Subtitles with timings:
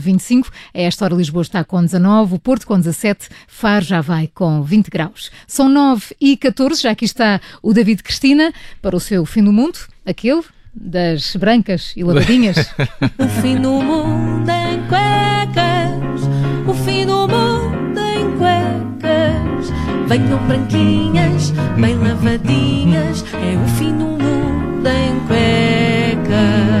[0.00, 4.28] 25, a esta hora Lisboa está com 19, o Porto com 17, Faro já vai
[4.32, 5.30] com 20 graus.
[5.46, 9.52] São 9 e 14, já aqui está o David Cristina para o seu fim do
[9.52, 10.42] mundo, aquele
[10.74, 12.56] das brancas e lavadinhas.
[13.18, 16.22] o fim do mundo em cuecas,
[16.66, 19.72] o fim do mundo em cuecas.
[20.08, 21.50] Venham branquinhas,
[21.80, 26.73] bem lavadinhas, é o fim do mundo em cuecas.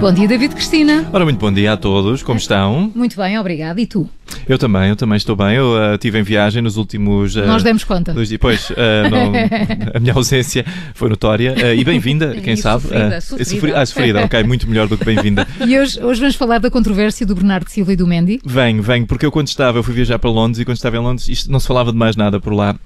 [0.00, 1.08] Bom dia, David Cristina.
[1.12, 2.92] Ora, muito bom dia a todos, como estão?
[2.94, 3.80] Muito bem, obrigado.
[3.80, 4.08] E tu?
[4.48, 5.56] Eu também, eu também estou bem.
[5.56, 7.34] Eu uh, estive em viagem nos últimos.
[7.34, 8.14] Uh, Nós demos conta.
[8.14, 8.40] Dois dias.
[8.40, 8.74] Pois, uh,
[9.10, 9.32] não,
[9.92, 11.74] a minha ausência foi notória.
[11.74, 12.82] e bem-vinda, quem e sabe.
[12.82, 13.80] Sofrida, sofrida.
[13.80, 15.46] Ah, sofrida, ok, muito melhor do que bem-vinda.
[15.66, 18.40] E hoje, hoje vamos falar da controvérsia do Bernardo Silva e do Mendy?
[18.44, 21.00] Venho, venho, porque eu quando estava, eu fui viajar para Londres e quando estava em
[21.00, 22.76] Londres, isto não se falava de mais nada por lá.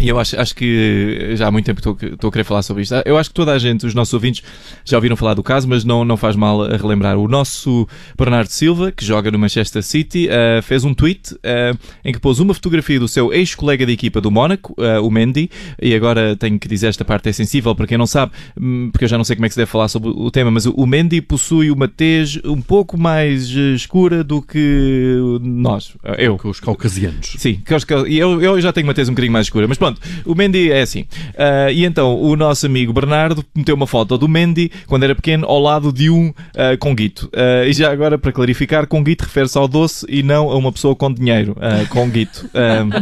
[0.00, 2.82] E eu acho, acho que já há muito tempo estou, estou a querer falar sobre
[2.82, 2.94] isto.
[3.04, 4.44] Eu acho que toda a gente, os nossos ouvintes,
[4.84, 7.18] já ouviram falar do caso, mas não, não faz mal a relembrar.
[7.18, 12.12] O nosso Bernardo Silva, que joga no Manchester City, uh, fez um tweet uh, em
[12.12, 15.50] que pôs uma fotografia do seu ex-colega de equipa do Mónaco, uh, o Mendy,
[15.82, 19.04] e agora tenho que dizer esta parte é sensível para quem não sabe, hum, porque
[19.04, 20.86] eu já não sei como é que se deve falar sobre o tema, mas o
[20.86, 26.38] Mendy possui uma tez um pouco mais escura do que nós, eu.
[26.38, 27.34] Que os caucasianos.
[27.36, 27.60] Sim,
[28.08, 30.70] eu, eu já tenho uma tez um bocadinho mais escura, mas pronto, pronto, o Mendy
[30.70, 31.00] é assim.
[31.00, 35.46] Uh, e então o nosso amigo Bernardo meteu uma foto do Mendy quando era pequeno
[35.46, 37.26] ao lado de um uh, conguito.
[37.26, 40.94] Uh, e já agora, para clarificar, conguito refere-se ao doce e não a uma pessoa
[40.94, 41.56] com dinheiro.
[41.56, 42.48] Uh, conguito.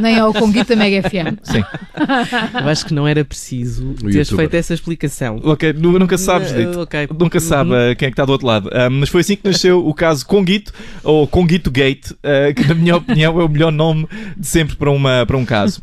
[0.00, 1.38] Nem ao conguito da Mega FM.
[1.42, 1.64] Sim.
[2.60, 5.40] Eu acho que não era preciso teres feito essa explicação.
[5.42, 6.80] Ok, nunca sabes, Dito.
[6.80, 7.08] Okay.
[7.18, 7.94] Nunca sabe uhum.
[7.96, 8.70] quem é que está do outro lado.
[8.90, 12.12] mas foi assim que nasceu o caso Conguito, ou Conguito Gate,
[12.54, 14.06] que na minha opinião é o melhor nome
[14.36, 15.82] de sempre para, uma, para um caso.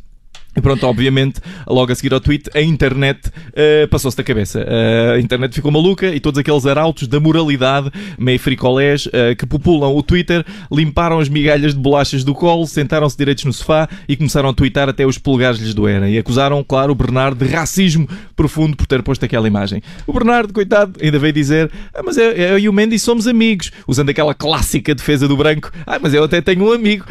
[0.55, 4.59] E pronto, obviamente, logo a seguir ao tweet, a internet uh, passou-se da cabeça.
[4.59, 9.47] Uh, a internet ficou maluca e todos aqueles arautos da moralidade, meio fricolés, uh, que
[9.47, 14.15] populam o Twitter, limparam as migalhas de bolachas do colo, sentaram-se direitos no sofá e
[14.15, 16.13] começaram a twittar até os polegares lhes doerem.
[16.13, 19.81] E acusaram, claro, o Bernardo de racismo profundo por ter posto aquela imagem.
[20.05, 23.72] O Bernardo, coitado, ainda veio dizer, ah, mas eu, eu e o Mendy somos amigos,
[23.88, 25.72] usando aquela clássica defesa do branco.
[25.88, 27.05] Ah, mas eu até tenho um amigo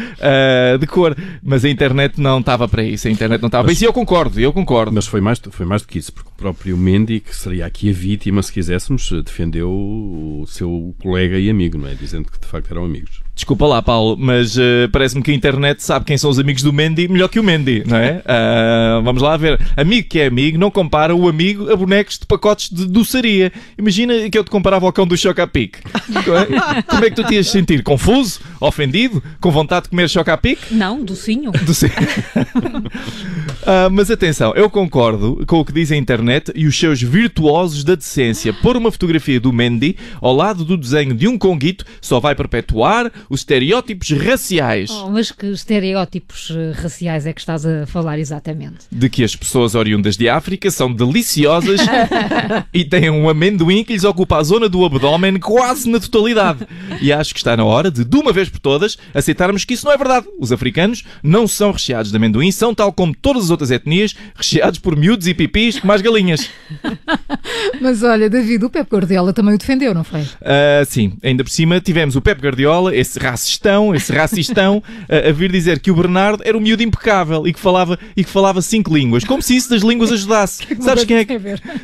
[0.78, 1.16] de cor.
[1.42, 3.08] Mas a internet não estava para isso.
[3.08, 3.76] A internet internet não estava bem.
[3.76, 4.92] Sim, eu concordo, eu concordo.
[4.92, 7.90] Mas foi mais, foi mais do que isso, porque o próprio Mendy, que seria aqui
[7.90, 11.94] a vítima, se quiséssemos, defendeu o seu colega e amigo, não é?
[11.94, 13.22] Dizendo que de facto eram amigos.
[13.34, 16.70] Desculpa lá, Paulo, mas uh, parece-me que a internet sabe quem são os amigos do
[16.70, 18.18] Mendy melhor que o Mendy, não é?
[18.18, 19.58] Uh, vamos lá ver.
[19.74, 23.50] Amigo que é amigo não compara o amigo a bonecos de pacotes de doçaria.
[23.78, 25.78] Imagina que eu te comparava ao cão do Chocapic.
[26.22, 26.82] É?
[26.82, 27.82] Como é que tu te ias sentir?
[27.82, 28.40] Confuso?
[28.60, 29.22] Ofendido?
[29.40, 30.58] Com vontade de comer Chocapic?
[30.70, 31.50] Não, docinho.
[31.64, 31.92] Docinho.
[32.36, 37.82] uh, mas atenção, eu concordo com o que diz a internet e os seus virtuosos
[37.82, 38.52] da decência.
[38.52, 43.10] Pôr uma fotografia do Mendy ao lado do desenho de um conguito só vai perpetuar
[43.30, 44.90] os estereótipos raciais.
[44.90, 48.86] Oh, mas que estereótipos eh, raciais é que estás a falar exatamente?
[48.90, 51.80] De que as pessoas oriundas de África são deliciosas
[52.74, 56.66] e têm um amendoim que lhes ocupa a zona do abdômen quase na totalidade.
[57.00, 59.86] E acho que está na hora de, de uma vez por todas, aceitarmos que isso
[59.86, 60.26] não é verdade.
[60.38, 64.78] Os africanos não são recheados de amendoim, são, tal como todas as outras etnias, recheados
[64.78, 66.50] por miúdos e pipis as galinhas.
[67.80, 70.20] mas olha, David, o Pep Guardiola também o defendeu, não foi?
[70.20, 75.32] Uh, sim, ainda por cima tivemos o Pep Guardiola, esse racistão, esse racistão, a, a,
[75.32, 78.60] vir dizer que o Bernardo era um miúdo impecável e que falava, e que falava
[78.62, 79.24] cinco línguas.
[79.24, 80.62] Como se isso das línguas ajudasse.
[80.80, 81.38] sabes, quem é que,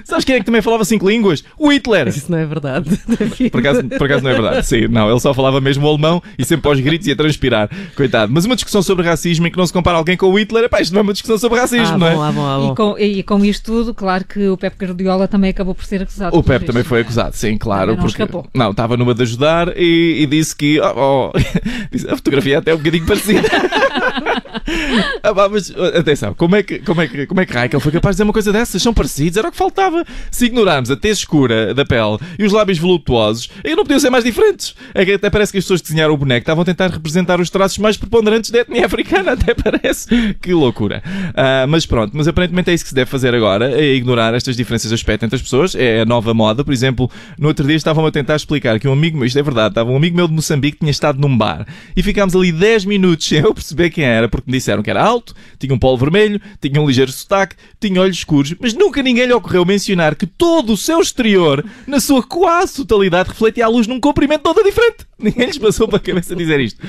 [0.04, 1.44] sabes quem é que também falava cinco línguas?
[1.59, 2.09] O Hitler.
[2.09, 2.88] Isso não é verdade.
[3.50, 4.66] Por acaso, por acaso não é verdade.
[4.66, 7.71] Sim, não, ele só falava mesmo o alemão e sempre aos gritos e a transpirar.
[7.97, 8.32] Coitado.
[8.32, 10.81] Mas uma discussão sobre racismo em que não se compara alguém com o Hitler, epá,
[10.81, 12.15] isto não é uma discussão sobre racismo, ah, não é?
[12.15, 12.72] Bom, ah, bom, ah, bom.
[12.72, 16.03] E, com, e com isto tudo, claro que o Pep Guardiola também acabou por ser
[16.03, 16.37] acusado.
[16.37, 17.93] O Pep também foi acusado, sim, claro.
[17.93, 18.47] Não porque, escapou.
[18.53, 21.33] Não, estava numa de ajudar e, e disse que oh, oh,
[22.12, 23.49] a fotografia é até um bocadinho parecida.
[25.22, 28.15] ah, mas atenção, como é que, como é que, como é que Raquel foi capaz
[28.15, 28.83] de dizer uma coisa dessas?
[28.83, 30.05] São parecidos, era o que faltava.
[30.31, 34.10] Se ignorarmos a tez escura da pele e os lábios voluptuosos, aí não podiam ser
[34.10, 34.75] mais diferentes.
[34.95, 37.41] É que até parece que as pessoas que desenharam o boneco estavam a tentar representar
[37.41, 40.34] os traços mais preponderantes da etnia africana, até parece.
[40.41, 41.03] Que loucura.
[41.07, 44.57] Uh, mas pronto, mas aparentemente é isso que se deve fazer agora, é ignorar estas
[44.57, 46.65] diferenças de aspecto entre as pessoas, é a nova moda.
[46.65, 49.42] Por exemplo, no outro dia estavam a tentar explicar que um amigo meu, isto é
[49.42, 51.66] verdade, estava um amigo meu de Moçambique tinha estado num bar
[51.97, 55.03] e ficámos ali 10 minutos sem eu perceber quem era, porque me disseram que era
[55.03, 59.26] alto, tinha um polo vermelho, tinha um ligeiro sotaque, tinha olhos escuros, mas nunca ninguém
[59.26, 63.86] lhe ocorreu mencionar que todo o seu exterior, na sua quase totalidade, refletia a luz
[63.86, 65.08] num comprimento todo diferente.
[65.20, 66.80] Ninguém lhes passou para a cabeça dizer isto.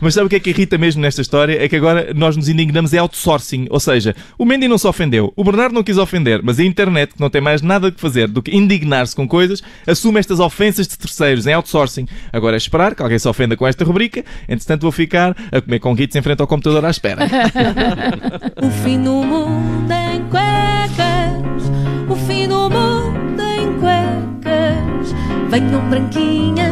[0.00, 1.62] Mas sabe o que é que irrita mesmo nesta história?
[1.62, 3.66] É que agora nós nos indignamos é outsourcing.
[3.70, 7.14] Ou seja, o Mendy não se ofendeu, o Bernardo não quis ofender, mas a internet,
[7.14, 10.86] que não tem mais nada que fazer do que indignar-se com coisas, assume estas ofensas
[10.86, 12.06] de terceiros em outsourcing.
[12.32, 15.78] Agora é esperar que alguém se ofenda com esta rubrica, entretanto vou ficar a comer
[15.80, 17.26] com guitos em frente ao computador à espera.
[18.62, 21.64] o fim do mundo em cuecas,
[22.08, 25.14] o fim do mundo em cuecas.
[25.50, 26.67] Venham branquinhas,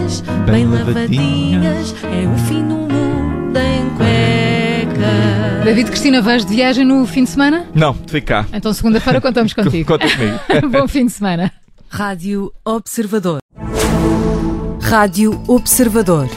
[0.46, 5.64] bem, lavadinhas, é o fim do mundo em cuecas.
[5.64, 7.66] David Cristina, vais de viagem no fim de semana?
[7.74, 8.46] Não, fico cá.
[8.52, 9.86] Então segunda-feira contamos contigo.
[9.92, 10.38] Conta comigo.
[10.70, 11.52] Bom fim de semana.
[11.88, 13.38] Rádio Observador.
[14.82, 16.28] Rádio Observador.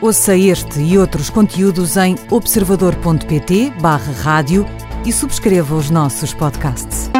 [0.00, 4.64] Ouça este e outros conteúdos em observador.pt/barra rádio
[5.04, 7.10] e subscreva os nossos podcasts.